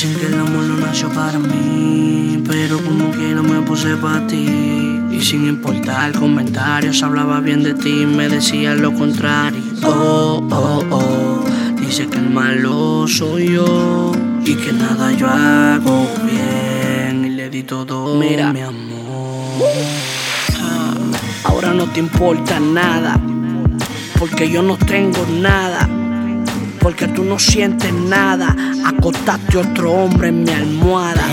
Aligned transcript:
Dicen 0.00 0.18
que 0.18 0.26
el 0.28 0.40
amor 0.40 0.64
no 0.64 0.76
nació 0.78 1.10
para 1.10 1.38
mí, 1.38 2.42
pero 2.48 2.82
como 2.82 3.10
quiera 3.10 3.42
me 3.42 3.60
puse 3.60 3.98
para 3.98 4.26
ti. 4.26 4.98
Y 5.10 5.20
sin 5.20 5.46
importar 5.46 6.12
comentarios, 6.12 7.02
hablaba 7.02 7.40
bien 7.40 7.62
de 7.62 7.74
ti, 7.74 8.06
me 8.06 8.30
decía 8.30 8.74
lo 8.74 8.94
contrario. 8.94 9.60
Oh, 9.84 10.42
oh, 10.50 10.82
oh, 10.90 11.44
dice 11.78 12.06
que 12.06 12.16
el 12.16 12.30
malo 12.30 13.06
soy 13.06 13.52
yo 13.52 14.12
y 14.42 14.54
que 14.54 14.72
nada 14.72 15.12
yo 15.12 15.28
hago 15.28 16.08
bien. 16.24 17.26
Y 17.26 17.28
le 17.36 17.50
di 17.50 17.62
todo, 17.62 18.18
mira, 18.18 18.54
mi 18.54 18.62
amor. 18.62 19.66
Ah, 20.62 20.94
ahora 21.44 21.74
no 21.74 21.84
te 21.90 22.00
importa 22.00 22.58
nada, 22.58 23.20
porque 24.18 24.50
yo 24.50 24.62
no 24.62 24.78
tengo 24.78 25.26
nada 25.42 25.86
porque 26.80 27.06
tú 27.08 27.22
no 27.24 27.38
sientes 27.38 27.92
nada. 27.92 28.56
Acostaste 28.84 29.58
otro 29.58 29.92
hombre 29.92 30.28
en 30.28 30.44
mi 30.44 30.50
almohada. 30.50 31.24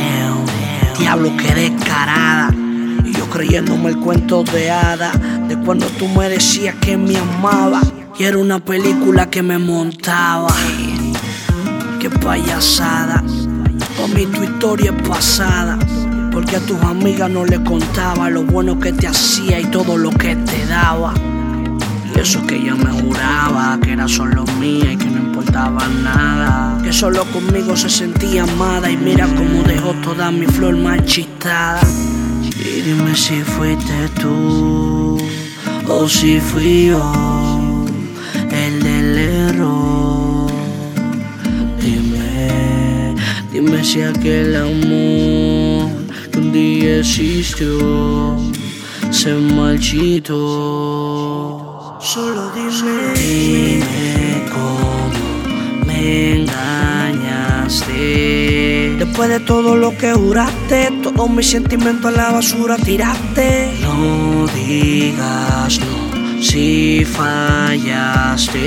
Diablo, 0.99 1.31
que 1.37 1.53
descarada. 1.53 2.53
Y 3.05 3.13
yo 3.13 3.29
creyéndome 3.29 3.89
el 3.89 3.97
cuento 3.97 4.43
de 4.43 4.71
hada. 4.71 5.11
De 5.47 5.57
cuando 5.57 5.85
tú 5.87 6.07
me 6.07 6.29
decías 6.29 6.75
que 6.75 6.97
me 6.97 7.17
amaba. 7.17 7.81
Y 8.19 8.23
era 8.23 8.37
una 8.37 8.59
película 8.59 9.29
que 9.29 9.41
me 9.43 9.57
montaba. 9.57 10.53
Qué 11.99 12.09
payasada. 12.09 13.23
Para 13.95 14.13
mí 14.13 14.25
tu 14.25 14.43
historia 14.43 14.93
es 14.95 15.07
pasada. 15.07 15.77
Porque 16.31 16.57
a 16.57 16.59
tus 16.59 16.81
amigas 16.83 17.29
no 17.29 17.45
le 17.45 17.63
contaba 17.63 18.29
lo 18.29 18.43
bueno 18.43 18.79
que 18.79 18.93
te 18.93 19.07
hacía 19.07 19.59
y 19.59 19.65
todo 19.65 19.97
lo 19.97 20.09
que 20.11 20.35
te 20.35 20.65
daba. 20.65 21.13
Y 22.15 22.19
eso 22.19 22.45
que 22.45 22.55
ella 22.55 22.75
me 22.75 22.91
juraba 22.91 23.79
que 23.81 23.93
era 23.93 24.07
solo 24.07 24.45
mía 24.59 24.93
y 24.93 24.97
que 24.97 25.05
no 25.05 25.17
importaba 25.17 25.87
nada. 25.87 26.81
Que 26.83 26.93
solo 26.93 27.25
conmigo 27.25 27.75
se 27.75 27.89
sentía 27.89 28.43
amada 28.43 28.89
y 28.89 28.97
mira 28.97 29.27
cómo 29.27 29.63
dejó 29.63 29.93
toda 30.03 30.31
mi 30.31 30.45
flor 30.45 30.77
marchitada. 30.77 31.81
Y 32.59 32.81
dime 32.81 33.15
si 33.15 33.41
fuiste 33.41 34.09
tú 34.19 35.17
o 35.87 36.07
si 36.07 36.39
fui 36.39 36.87
yo 36.87 37.85
el 38.51 38.83
del 38.83 39.17
error. 39.17 40.51
Dime, 41.81 43.15
dime 43.51 43.83
si 43.83 44.01
aquel 44.01 44.55
amor 44.55 45.89
que 46.31 46.39
un 46.39 46.51
día 46.51 46.99
existió 46.99 48.37
se 49.11 49.33
marchitó. 49.33 50.35
Solo 51.99 52.51
dime, 52.51 53.13
dime 53.15 54.45
cómo 54.51 55.09
me 55.85 56.41
engañaste. 56.41 57.95
Después 58.99 59.29
de 59.29 59.39
todo 59.39 59.75
lo 59.75 59.97
que 59.97 60.13
juraste, 60.13 60.91
todos 61.01 61.27
mis 61.29 61.49
sentimientos 61.49 62.13
a 62.13 62.17
la 62.17 62.31
basura 62.31 62.75
tiraste. 62.77 63.79
No 63.81 64.45
digas 64.47 65.79
no. 65.79 66.41
Si 66.41 67.03
fallaste, 67.03 68.59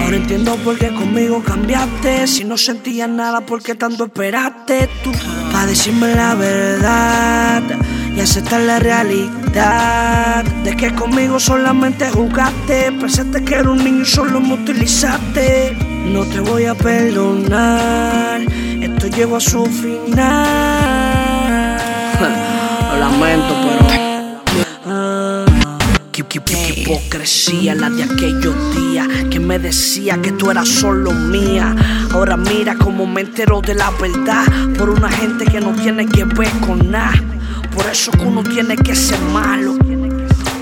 ahora 0.00 0.16
entiendo 0.16 0.54
por 0.56 0.78
qué 0.78 0.94
conmigo 0.94 1.42
cambiaste. 1.42 2.28
Si 2.28 2.44
no 2.44 2.56
sentías 2.56 3.08
nada, 3.08 3.40
¿por 3.40 3.60
qué 3.60 3.74
tanto 3.74 4.04
esperaste 4.04 4.88
tú? 5.02 5.10
Para 5.50 5.66
decirme 5.66 6.14
la 6.14 6.36
verdad 6.36 7.62
y 8.14 8.20
aceptar 8.20 8.60
la 8.60 8.78
realidad 8.78 10.44
de 10.64 10.76
que 10.76 10.94
conmigo 10.94 11.40
solamente 11.40 12.10
jugaste. 12.10 12.92
Pensaste 12.92 13.44
que 13.44 13.54
era 13.54 13.70
un 13.70 13.82
niño 13.82 14.02
y 14.02 14.06
solo 14.06 14.40
me 14.40 14.54
utilizaste. 14.54 15.76
No 16.12 16.24
te 16.24 16.40
voy 16.40 16.64
a 16.66 16.74
perdonar, 16.74 18.40
esto 18.40 19.06
llegó 19.08 19.36
a 19.36 19.40
su 19.40 19.64
final. 19.66 20.16
Lo 22.90 22.98
lamento, 22.98 23.54
pero. 23.62 23.82
Qué 26.12 26.74
hipocresía 26.76 27.74
la 27.74 27.90
de 27.90 28.04
aquellos 28.04 28.54
días 28.74 29.06
que 29.30 29.38
me 29.38 29.58
decía 29.58 30.20
que 30.22 30.32
tú 30.32 30.50
eras 30.50 30.68
solo 30.68 31.12
mía. 31.12 31.74
Ahora 32.12 32.36
mira 32.36 32.74
cómo 32.76 33.06
me 33.06 33.22
entero 33.22 33.60
de 33.60 33.74
la 33.74 33.90
verdad 33.90 34.44
por 34.78 34.88
una 34.88 35.10
gente 35.10 35.44
que 35.44 35.60
no 35.60 35.72
tiene 35.72 36.06
que 36.06 36.24
ver 36.24 36.50
con 36.66 36.90
nada. 36.90 37.31
Por 37.74 37.86
eso 37.86 38.12
que 38.12 38.24
uno 38.24 38.42
tiene 38.42 38.76
que 38.76 38.94
ser 38.94 39.20
malo, 39.32 39.76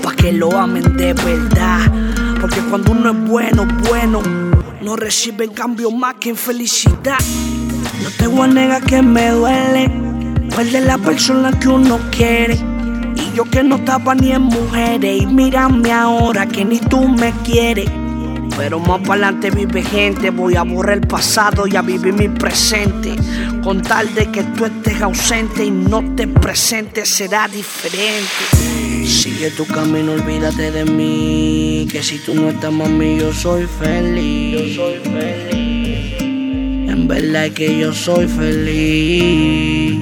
para 0.03 0.15
que 0.15 0.31
lo 0.31 0.57
amen 0.57 0.95
de 0.97 1.13
verdad. 1.13 1.91
Porque 2.39 2.59
cuando 2.69 2.91
uno 2.91 3.11
es 3.11 3.29
bueno, 3.29 3.67
bueno, 3.87 4.21
no 4.81 4.95
recibe 4.95 5.45
en 5.45 5.51
cambio 5.51 5.91
más 5.91 6.15
que 6.15 6.29
infelicidad. 6.29 7.19
No 8.03 8.09
te 8.17 8.27
voy 8.27 8.41
a 8.41 8.47
negar 8.47 8.83
que 8.83 9.01
me 9.01 9.29
duele, 9.29 9.91
perder 10.55 10.85
la 10.85 10.97
persona 10.97 11.51
que 11.59 11.67
uno 11.67 11.99
quiere. 12.11 12.55
Y 13.15 13.35
yo 13.35 13.45
que 13.45 13.63
no 13.63 13.75
estaba 13.75 14.15
ni 14.15 14.31
en 14.31 14.43
mujeres, 14.43 15.21
y 15.21 15.27
mírame 15.27 15.91
ahora 15.91 16.45
que 16.47 16.65
ni 16.65 16.79
tú 16.79 17.07
me 17.07 17.31
quieres. 17.43 17.89
Pero 18.57 18.79
más 18.79 18.99
para 19.01 19.27
adelante 19.27 19.49
vive 19.51 19.81
gente, 19.81 20.29
voy 20.29 20.55
a 20.55 20.63
borrar 20.63 20.97
el 20.97 21.07
pasado 21.07 21.67
y 21.67 21.75
a 21.75 21.81
vivir 21.81 22.13
mi 22.13 22.29
presente. 22.29 23.15
Con 23.63 23.81
tal 23.81 24.13
de 24.13 24.31
que 24.31 24.43
tú 24.43 24.65
estés 24.65 25.01
ausente 25.01 25.65
y 25.65 25.71
no 25.71 26.15
te 26.15 26.27
presentes, 26.27 27.09
será 27.09 27.47
diferente. 27.47 29.05
Sigue 29.05 29.51
tu 29.51 29.65
camino, 29.65 30.13
olvídate 30.13 30.71
de 30.71 30.85
mí. 30.85 31.87
Que 31.91 32.03
si 32.03 32.19
tú 32.19 32.33
no 32.35 32.49
estás 32.49 32.71
mami, 32.71 33.17
yo 33.19 33.33
soy 33.33 33.67
feliz. 33.79 34.75
Yo 34.75 34.83
soy 34.83 34.99
feliz. 34.99 36.21
En 36.21 37.07
verdad 37.07 37.47
es 37.47 37.53
que 37.53 37.79
yo 37.79 37.93
soy 37.93 38.27
feliz. 38.27 39.99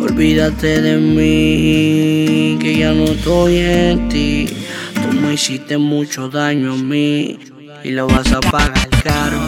Olvídate 0.00 0.82
de 0.82 0.96
mí, 0.98 2.58
que 2.60 2.78
ya 2.78 2.92
no 2.92 3.04
estoy 3.04 3.56
en 3.56 4.08
ti. 4.08 4.46
Tú 4.94 5.16
me 5.16 5.34
hiciste 5.34 5.78
mucho 5.78 6.28
daño 6.28 6.74
a 6.74 6.76
mí 6.76 7.38
y 7.84 7.90
lo 7.90 8.06
vas 8.06 8.32
a 8.32 8.40
pagar 8.40 8.88
caro. 9.04 9.40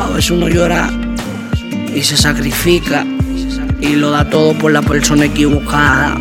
A 0.00 0.08
veces 0.08 0.30
uno 0.32 0.48
llora 0.48 0.90
y 1.94 2.02
se 2.02 2.16
sacrifica 2.16 3.06
y 3.80 3.94
lo 3.94 4.10
da 4.10 4.28
todo 4.28 4.52
por 4.58 4.72
la 4.72 4.82
persona 4.82 5.26
equivocada. 5.26 6.16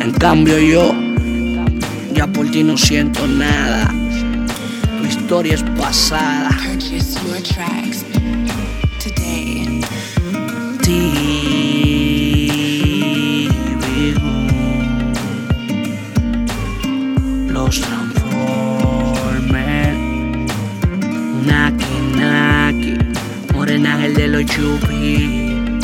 En 0.00 0.12
cambio 0.18 0.58
yo 0.58 0.92
ya 2.12 2.26
por 2.26 2.50
ti 2.50 2.64
no 2.64 2.76
siento 2.76 3.26
nada. 3.28 3.94
Tu 5.00 5.06
historia 5.06 5.54
es 5.54 5.62
pasada. 5.62 6.50
you'll 24.56 24.78
be. 24.86 25.78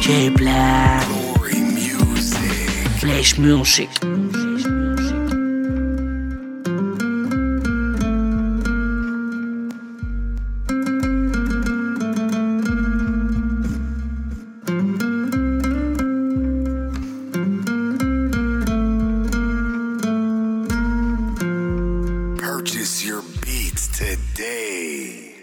J 0.00 0.28
Black. 0.30 1.06
Glory 1.08 1.60
music. 1.60 2.88
Flash 2.98 3.38
music. 3.38 3.88
Purchase 22.38 23.04
your 23.04 23.22
beats 23.42 23.86
today. 23.96 25.39